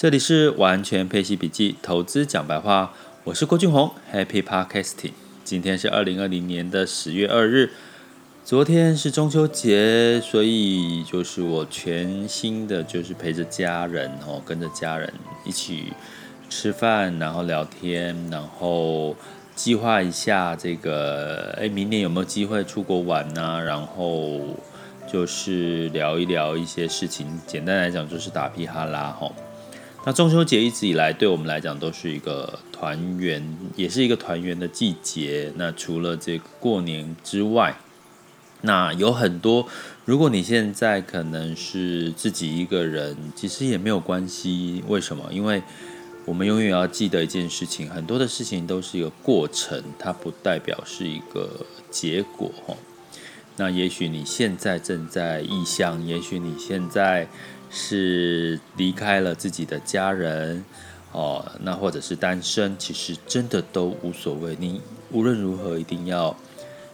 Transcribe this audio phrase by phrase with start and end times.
[0.00, 5.12] 这里是完全配息笔记，投资讲白话，我是郭俊宏，Happy Podcasting。
[5.44, 7.68] 今天是二零二零年的十月二日，
[8.42, 15.12] 昨天是中秋节，所以就是我全新的就是陪着家人哦，跟着家人
[15.44, 15.92] 一起
[16.48, 19.14] 吃饭，然后聊天，然后
[19.54, 23.62] 计划一下这个，哎，明年有没有机会出国玩呢？
[23.62, 24.40] 然后
[25.06, 29.34] 就是聊一聊一些事情，简单来讲就是打屁哈拉吼。
[30.02, 35.52] 那中秋节一直以来对我们来讲都是一个团圆，也是一个团圆的季节。
[35.56, 37.76] 那除了这个过年之外，
[38.62, 39.68] 那有很多，
[40.06, 44.82] 如果你现在可能是自己一个人，其实也没有关系。
[44.88, 45.22] 为什么？
[45.30, 45.62] 因为
[46.24, 52.50] 我们永远要记得一件事情，很多的事情都是一个过程，它不代表是一个结果。
[53.58, 57.28] 那也许你现在正在异乡，也许你现在。
[57.70, 60.64] 是离开了自己的家人
[61.12, 64.56] 哦，那或者是单身，其实真的都无所谓。
[64.58, 64.80] 你
[65.12, 66.36] 无论如何一定要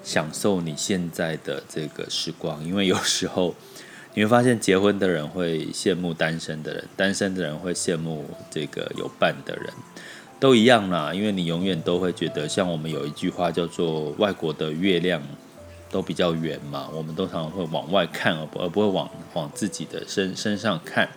[0.05, 3.55] 享受你现在的这个时光，因为有时候
[4.15, 9.73] 你会发现，结婚的人会羡慕单身的人，单身的人会羡慕这个有伴的人，
[10.39, 11.15] 都一样啦。
[11.15, 15.23] 因为你永远都会觉得，像我们有一句话叫做“外国的月亮”。
[15.97, 21.09] 都比较远嘛，我们都常会往外看，而不而不会往往自己的身身上看。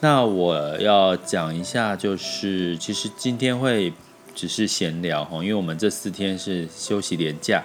[0.00, 3.92] 那我要讲一下，就是其实今天会
[4.34, 7.62] 只是闲聊哈，因为我们这四天是休息连假，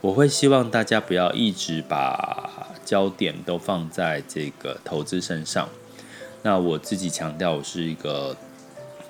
[0.00, 5.68] 我会希望大家不要一直把焦点都放在这个投资身上。
[6.40, 8.34] 那我自己强调，我是一个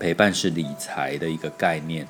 [0.01, 2.09] 陪伴式理财的一个概念。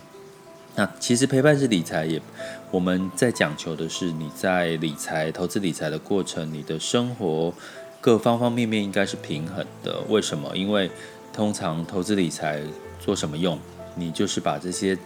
[0.76, 2.22] 那其实陪伴式理财也，
[2.70, 7.52] 我们在讲求的是你在理财、投资理财的过程，你的生活
[8.00, 10.00] 各方方面面应该是平衡的。
[10.08, 10.56] 为什么？
[10.56, 10.90] 因为
[11.32, 12.62] 通常投资理财
[12.98, 13.58] 做什么用？
[13.96, 14.96] 你就是把这些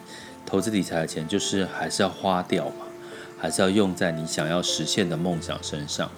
[0.45, 2.85] 投资理财的钱，就是还是要花掉嘛，
[3.39, 6.11] 还是要用在你想要实现的梦想身上。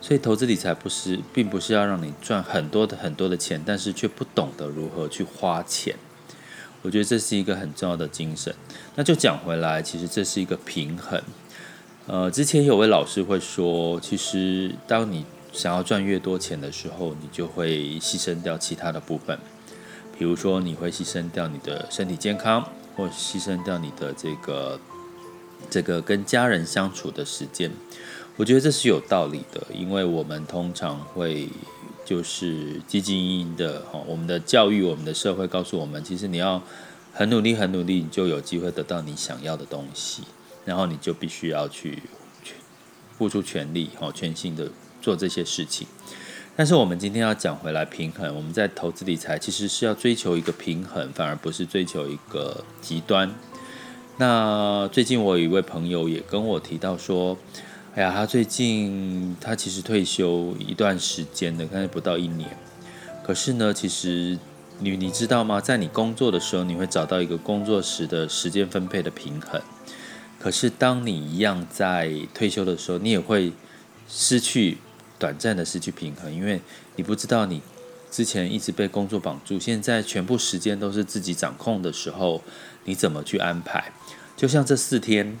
[0.00, 5.94] 所以投资理财不是，并不是要让你赚很多的很多的钱，但是却不懂得如何去花钱。
[6.82, 8.54] 我觉得这是一个很重要的精神。
[8.94, 11.20] 那就讲回来，其实这是一个平衡。
[12.06, 19.38] 呃，之前有位老师会说，其实当你想要赚越多钱的时候，你就会牺牲掉其他的部分。
[20.18, 22.64] 比如说，你会牺牲掉你的身体健康，
[22.96, 24.80] 或牺牲掉你的这个
[25.68, 27.70] 这个跟家人相处的时间。
[28.36, 31.48] 我觉得这是有道理的，因为我们通常会。
[32.08, 36.62] 就是积极营营的哈，我们的教育，我们的社会告诉我们，其实你要
[37.12, 40.22] 很努力，很努力，你就有机会得到你想要的东西，
[40.64, 42.02] 然后你就必须要去
[43.18, 44.70] 付出全力哈，全心的
[45.02, 45.86] 做这些事情。
[46.56, 53.30] 但是我们今天要讲回来平衡，我们在投资理财其实是要追求一个平衡，反而不是追求一个极端。
[54.16, 57.36] 那最近我有一位朋友也跟我提到说。
[57.98, 62.48] 哎呀，他最近他其实退休一段时间的，刚才不到一年。
[63.24, 64.38] 可是呢，其实
[64.78, 65.60] 你你知道吗？
[65.60, 69.60] 在你工作的时候，你会找到一个工作时的时间分配的平衡。
[70.38, 73.52] 可是当你一样在退休的时候，你也会
[74.08, 74.78] 失去
[75.18, 76.60] 短暂的失去平衡，因为
[76.94, 77.60] 你不知道你
[78.12, 82.44] 之前一直被工作绑住，现在全部时间都是自己掌控的时候，
[82.84, 83.90] 你怎么去安排？
[84.36, 85.36] 就像这四天。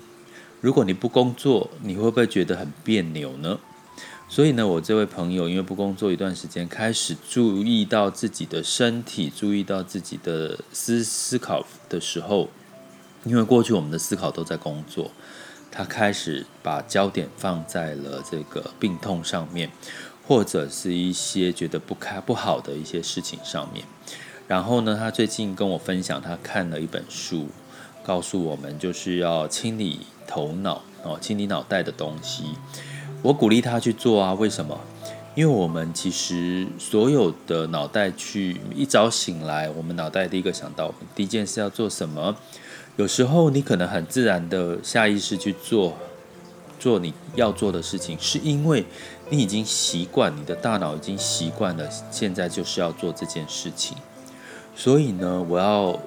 [0.60, 3.58] 如果你不工作，你会不会觉得很别扭呢？
[4.28, 12.48] 所以呢，我这位朋友因为不工作一段时间，开始注意到自己的身体，注意到自己的思思考的时候，
[13.24, 15.10] 因为过去我们的思考都在工作，
[15.70, 19.70] 他开始把焦点放在了这个病痛上面，
[20.26, 23.86] 或者是一些觉得不开不好的一些事情上面。
[24.46, 27.48] 然后呢，他最近跟我分享，他看了一本书，
[28.08, 30.00] 告诉我们就是要清理。
[30.30, 32.44] 头脑哦，清理脑袋的东西，
[33.22, 34.34] 我鼓励他去做啊。
[34.34, 34.78] 为什么？
[35.34, 42.36] 因为我们其实所有的脑袋去一早醒来，我们脑袋第一个想到第一件事要做什么？
[42.96, 45.96] 有时候你可能很自然的下意识去做
[46.78, 48.84] 做你要做的事情，是因为
[49.30, 53.96] 你已经习惯，你的大脑已经习惯了，现在就是要做这件事情。
[54.76, 55.98] 所以呢，我要。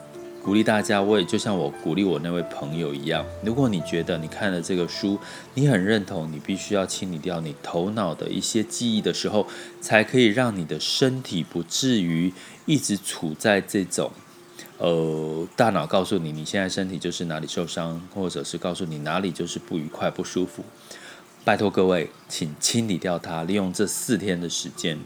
[0.43, 3.23] 鼓励大家，我也就像我鼓励我那位朋友一样。
[3.43, 5.19] 如果你觉得你看了这个书，
[5.53, 9.45] 你很认同，你必须要清理掉你头脑的一些记忆的时候，
[9.79, 12.33] 才可以让你的身体不至于
[12.65, 14.11] 一直处在这种，
[14.79, 20.63] 呃，大脑告诉你你现在身体就是哪里受伤，或者是告诉你哪里就是不愉快、不舒服。
[21.45, 24.97] 拜托各位，请清理掉它，利用这四天的时间。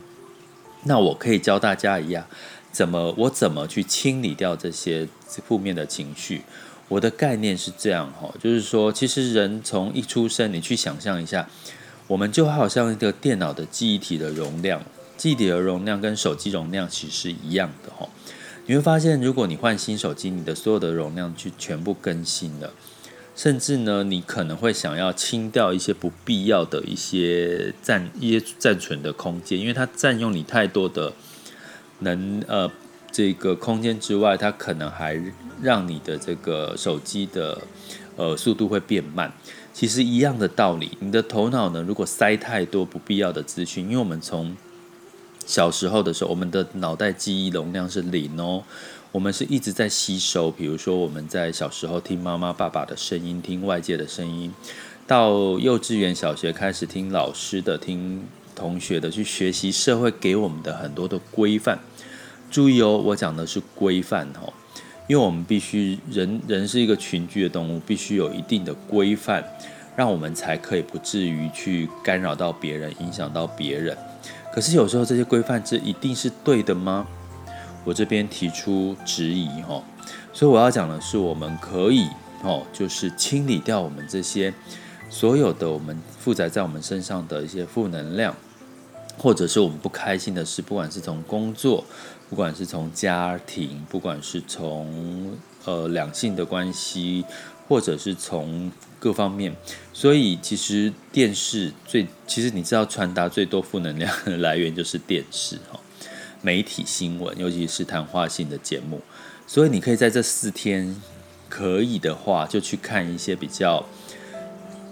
[0.87, 2.27] 那我可以教大家一样。
[2.75, 5.07] 怎么我怎么去清理掉这些
[5.47, 6.41] 负面的情绪？
[6.89, 11.47] 我的概念是这样哈，就是说，其实人从一出生，你去想象一下，
[12.05, 14.83] 我们就好像一个电脑的记忆体的容量，
[15.15, 18.09] 记忆体的容量跟手机容量其实是一样的哈。
[18.65, 22.73] 你会发现，如果你换新手机，你的所有的容量去全部更新了，
[23.37, 31.13] 甚至呢，你可能会想要清掉一些不必要的一些占一些暂存的空间，因为它占用你太多的
[32.05, 32.71] 能呃。
[33.15, 35.17] 这个空间之外，它可能还
[35.61, 37.57] 让你的这个手机的
[38.17, 39.31] 呃速度会变慢。
[39.71, 44.53] 其实一样的道理，你的头脑呢，如果塞太多不必要的资讯，因为我们从
[45.45, 48.61] 小时候的时候，我们的脑袋记忆容量是零哦，
[49.13, 50.51] 我们是一直在吸收。
[50.51, 54.53] 比如说我们在小时候听妈妈爸爸的声音，听外界的声音，
[55.07, 58.25] 到幼稚园、小学开始听老师的、听
[58.55, 61.77] 同学的，去学习社会给我们的很多的规范。
[62.49, 64.53] 注意哦，我讲的是规范哦，
[65.07, 69.43] 因为我们必须人人是一个群居的动物，必须有一定的规范，
[69.95, 73.97] 让我们才可以不至于去干扰到别人，影响到别人。
[74.53, 77.05] 可是有时候这些规范这一定是对的吗？
[77.83, 79.83] 我这边提出质疑哦，
[80.31, 82.07] 所以我要讲的是，我们可以
[82.41, 84.53] 哦，就是清理掉我们这些
[85.09, 88.35] 所有的我们负载在我们身上的一些负能量，
[89.17, 91.83] 或者是我们不开心的事，不管是从工作。
[92.27, 97.23] 不管是从家庭，不管是从呃两性的关系，
[97.67, 99.55] 或者是从各方面，
[99.93, 105.79] 所以其实电视最，其实你知道传达最多负能量的来源就是电视哈，
[106.41, 108.99] 媒体新闻，尤其是谈话性的节目。
[109.45, 110.99] 所以你可以在这四天，
[111.47, 113.85] 可以的话就去看一些比较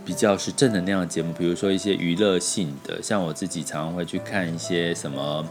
[0.05, 5.45] 比较是正能量的节目，比如说一些娱乐性的，像我自己常常会去看一些什么。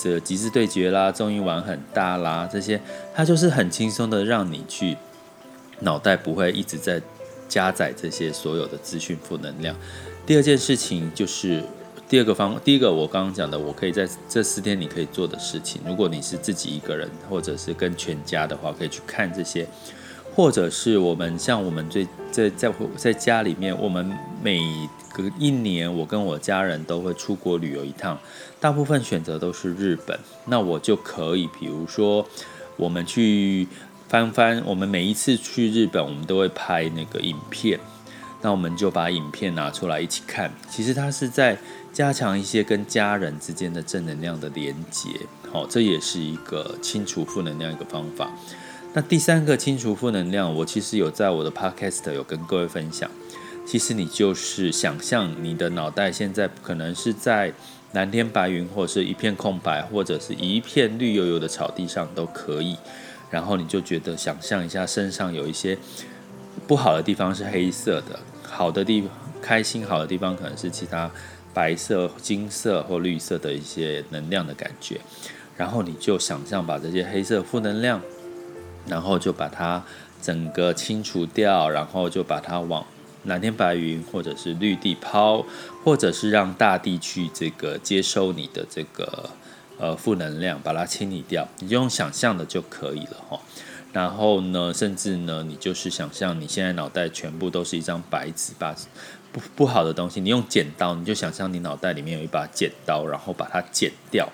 [0.00, 2.80] 这极致对决啦，综艺玩很大啦，这些
[3.12, 4.96] 它就是很轻松的让你去
[5.80, 7.02] 脑袋不会一直在
[7.48, 9.74] 加载这些所有的资讯负能量。
[10.24, 11.64] 第二件事情就是
[12.08, 19.66] 第二个方，第一个我刚刚讲的，我可以在这四天你可以做的事情，如果你是自己一个人或者是跟全家的话，可以去看这些。
[20.38, 24.60] 或者是我们像我们最在在在家里面，我们每
[25.12, 28.16] 隔一年，我跟我家人都会出国旅游一趟，
[28.60, 30.16] 大部分选择都是日本。
[30.46, 32.24] 那我就可以，比如说
[32.76, 33.66] 我们去
[34.06, 37.80] 翻翻，我们每一次去日本，我们都会拍那个影片，
[38.40, 40.52] 那我们就把影片拿出来一起看。
[40.70, 41.58] 其实它是在
[41.92, 45.10] 加强一些跟家人之间的正能量的连接，
[45.50, 48.30] 好，这也是一个清除负能量一个方法。
[48.94, 53.08] 那第三个清除负能量，我其实有在我的 podcast 有跟各位分享。
[53.66, 57.52] 其实你就是想象你的脑袋现在可能是在
[57.92, 62.76] 蓝天白云，或者是一片空白，或者是一片绿油油的草地上都可以。
[63.30, 65.76] 然后你就觉得想象一下身上有一些
[66.66, 69.06] 不好的地方是黑色的，好的地
[69.42, 71.10] 开心好的地方可能是其他
[71.52, 74.98] 白色、金色或绿色的一些能量的感觉。
[75.58, 78.00] 然后你就想象把这些黑色负能量。
[78.88, 79.84] 然后就把它
[80.20, 82.84] 整个清除掉，然后就把它往
[83.24, 85.44] 蓝天白云或者是绿地抛，
[85.84, 89.30] 或者是让大地去这个接收你的这个
[89.78, 91.46] 呃负能量，把它清理掉。
[91.58, 93.40] 你就用想象的就可以了哈。
[93.92, 98.74] 然后呢，甚至呢，你就是想象你现在脑袋全部都是一张白纸，把
[99.32, 104.28] 不不好的东西，你用剪刀，你就想象你脑袋里面有一把剪刀，然后把它剪掉。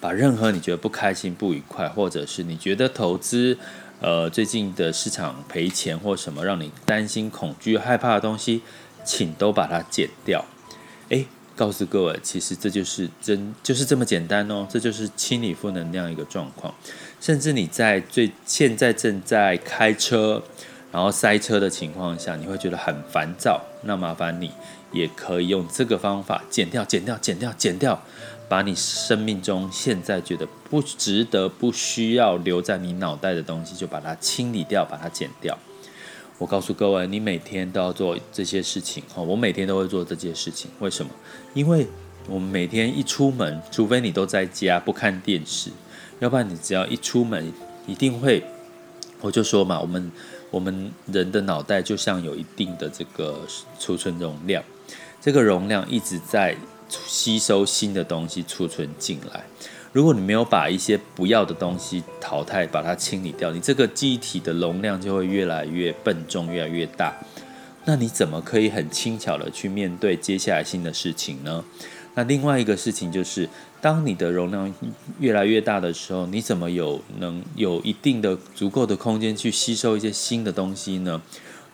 [0.00, 3.56] 把任何你觉得不开心、不愉快，或者是你觉得投资，
[4.02, 8.60] 呃，最近的市场赔钱或什么让你担心、恐惧、害怕的东西，
[9.04, 10.44] 请都把它剪掉。
[11.10, 14.66] 诶，告诉各位，其实这就是真，就是这么简单哦。
[14.68, 16.74] 这就是清理负能量一个状况。
[17.20, 20.42] 甚至你在最现在正在开车，
[20.90, 24.50] 然后塞车的情况下，你会觉得很烦躁，那麻烦你
[24.90, 28.02] 也可以用这个方法剪掉、剪掉、剪掉、剪掉。
[28.52, 35.58] 把你生命中现在觉得不值得、不需要留在你脑袋的东西，就把它清理掉，把它剪掉。
[36.36, 39.22] 我告诉各位，你每天都要做这些事情哦。
[39.22, 40.70] 我每天都会做这些事情。
[40.80, 41.10] 为什么？
[41.54, 41.86] 因为
[42.28, 45.70] 我们每天一出门，除非你都在家不看电视，
[46.18, 47.50] 要不然你只要一出门，
[47.86, 48.44] 一定会。
[49.22, 50.12] 我就说嘛，我们
[50.50, 53.46] 我们人的脑袋就像有一定的这个
[53.78, 54.62] 储存容量，
[55.22, 56.54] 这个容量一直在。
[57.06, 59.44] 吸收新的东西储存进来。
[59.92, 67.14] 如果你没有把一些不要的东西淘汰，把它清理掉，你这个记忆体的容量就会越来越笨重，越来越大。
[67.84, 71.64] 那你怎么可以很轻巧的去面对接下来新的事情呢？
[72.14, 73.48] 那另外一个事情就是，
[73.80, 74.72] 当你的容量
[75.18, 81.20] 越来越大的时候，你怎么有能有一定的足够的空间去吸收一些新的东西呢？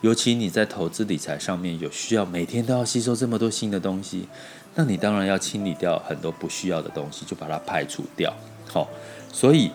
[0.01, 4.29] 尤其你在投资理财上面有需要每天都要吸收这么多新的东西，
[4.77, 8.33] 那你当然要清理掉很多不需要的东西，就把它排除掉。
[8.67, 8.89] 好，
[9.33, 9.71] 所以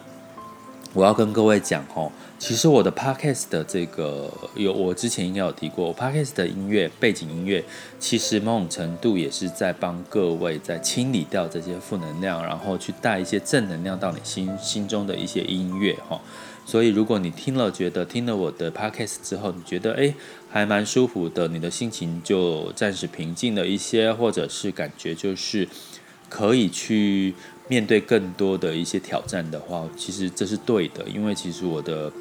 [0.93, 2.11] 我要跟各位讲哦。
[2.39, 7.63] 其实我的 podcast 的这个有，我之前应该有提过，我 podcast 的音乐背景音乐，
[7.99, 16.19] 其实某种程度也是在帮各位在清理掉这些负能量，然后去带一些正能量到你心心中的一些音乐哈。
[16.65, 20.13] 所以如果你听了觉得听了我的 podcast 之后，你觉得诶
[20.49, 25.67] 还蛮舒服的，你的心情就暂时平静了一些，或者是感觉就是
[26.29, 27.33] 可以去
[27.67, 32.11] 面对更多的一些挑战的话，其实这是对的，因为其实我的。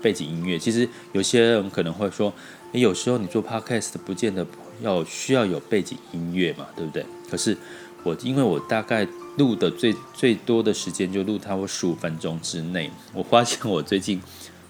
[0.00, 2.32] 背景音乐，其实有些人可能会说，
[2.72, 4.46] 诶，有时候你做 podcast 不见得
[4.80, 7.04] 要需要有背景音乐嘛，对不对？
[7.28, 7.56] 可是
[8.04, 9.04] 我因为我大概
[9.38, 14.20] 录的最最多的时间就录它我十五分钟之内，我发现我最近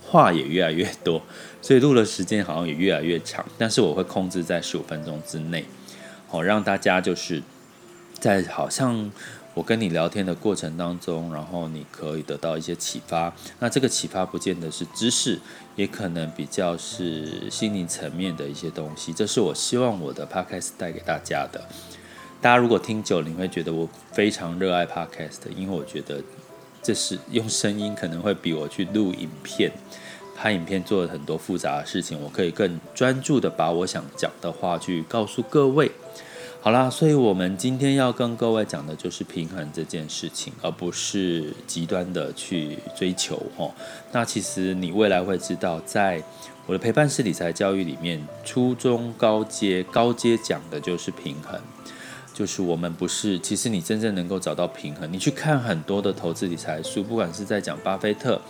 [0.04, 1.20] 话也越来越多，
[1.60, 3.44] 所以录的时间好像也越来越长。
[3.58, 5.64] 但是我会控制在十五分钟之内，
[6.28, 7.42] 好让大家就是
[8.20, 9.10] 在好像。
[9.54, 13.34] 我跟你聊天的过程当中，然后你可以得到一些启发。
[13.58, 15.40] 那这个启发不见得是知识，
[15.74, 19.12] 也可能比较是心灵层面的一些东西。
[19.12, 21.66] 这是我希望我的 podcast 带给大家的。
[22.40, 26.22] 大家如果听久了，你会觉得我非常热爱 podcast，因为我觉得
[26.80, 29.72] 这是用声音可能会比我去录影片、
[30.36, 35.90] 拍影片做了很多复杂的事情，我可以更专注的把我想讲的话去告诉各位。
[36.60, 43.72] 好啦，所以我们今天要跟各位讲的就是平衡这件事情，而不是极端的去追求哦。
[44.12, 46.22] 那其实你未来会知道，在
[46.66, 51.60] 我的陪伴式理财教育里面，初中高阶、高阶讲的就是平衡，
[52.38, 58.40] 就是我们不是，其实你真正能够找到平衡，你去看很多的投资理财书，不管是在讲巴菲特，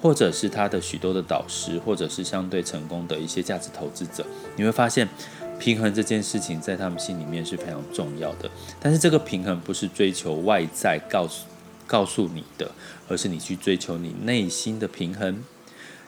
[0.00, 4.24] 或者是他的许多的导师，或者是相对成功的一些价值投资者，
[4.54, 5.08] 你会发现。
[5.56, 8.50] 平衡这件事情在他们心里面是非常重要的，
[8.80, 11.46] 但是这个平衡不是追求外在告诉
[11.86, 12.70] 告诉你的，
[13.08, 15.44] 而是你去追求你内心的平衡。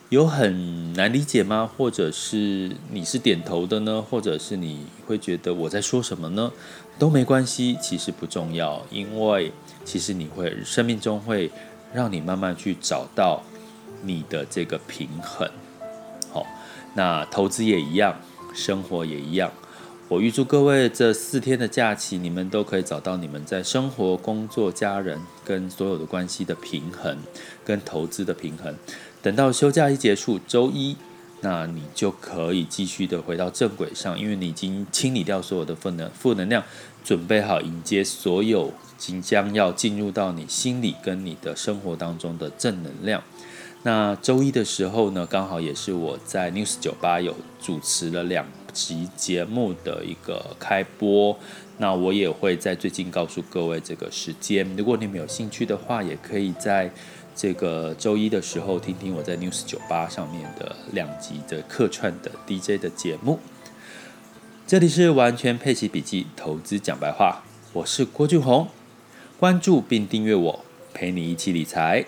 [0.08, 1.68] 有很难理解吗？
[1.76, 4.00] 或者是你是点头的呢？
[4.00, 6.52] 或者是你会觉得我在说什么呢？
[6.98, 9.52] 都没关系，其实不重要，因为
[9.84, 11.50] 其实你会生命中会
[11.92, 13.42] 让你慢慢去找到
[14.02, 15.50] 你的这个平衡。
[16.32, 16.46] 好，
[16.94, 18.16] 那投资也一样。
[18.54, 19.52] 生活也一样，
[20.08, 27.18] 我预祝各位这四天的假期，你们都可以找到你们在生活、工作、家人跟所有的关系的平衡，
[27.66, 28.74] 跟投资的平衡。
[29.26, 30.94] 等到休假一结束，周一，
[31.40, 36.62] 那你就可以继续的回到正轨上，因为你已经清理掉所有的负能负能量，
[37.02, 43.20] 准备好迎接所有即将要进入到你心里跟你的生活当中的正能量。
[43.82, 51.36] 那周一的时候呢，刚好也是我在 News 酒吧有主持了两集节目的一个开播。
[51.78, 56.92] 那我也会在最近告诉各位这个时间，如果你们有兴趣的话，也可以在
[57.36, 63.38] 这个周一的时候听听我在 News 酒吧上面的两集的客串的 DJ 的节目。
[64.66, 67.42] 这里是完全配齐笔记投资讲白话，
[67.74, 68.66] 我是郭俊宏，
[69.38, 70.64] 关注并订阅我，
[70.94, 72.06] 陪你一起理财。